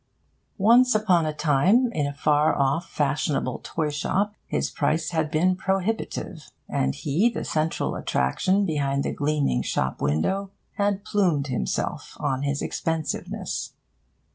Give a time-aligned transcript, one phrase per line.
[0.57, 5.55] Once upon a time, in a far off fashionable toy shop, his price had been
[5.55, 12.41] prohibitive; and he, the central attraction behind the gleaming shop window, had plumed himself on
[12.41, 13.73] his expensiveness.